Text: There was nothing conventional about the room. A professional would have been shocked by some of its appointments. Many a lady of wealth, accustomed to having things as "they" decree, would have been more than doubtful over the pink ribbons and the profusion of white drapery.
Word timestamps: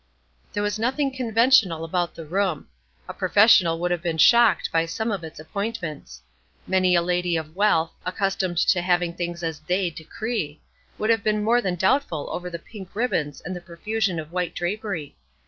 There 0.53 0.63
was 0.63 0.79
nothing 0.79 1.13
conventional 1.15 1.83
about 1.83 2.15
the 2.15 2.25
room. 2.25 2.69
A 3.07 3.13
professional 3.13 3.77
would 3.77 3.91
have 3.91 4.01
been 4.01 4.17
shocked 4.17 4.71
by 4.71 4.87
some 4.87 5.11
of 5.11 5.23
its 5.23 5.39
appointments. 5.39 6.23
Many 6.65 6.95
a 6.95 7.03
lady 7.03 7.37
of 7.37 7.55
wealth, 7.55 7.93
accustomed 8.03 8.57
to 8.69 8.81
having 8.81 9.13
things 9.13 9.43
as 9.43 9.59
"they" 9.59 9.91
decree, 9.91 10.59
would 10.97 11.11
have 11.11 11.23
been 11.23 11.43
more 11.43 11.61
than 11.61 11.75
doubtful 11.75 12.29
over 12.31 12.49
the 12.49 12.57
pink 12.57 12.95
ribbons 12.95 13.43
and 13.45 13.55
the 13.55 13.61
profusion 13.61 14.17
of 14.17 14.31
white 14.31 14.55
drapery. 14.55 15.15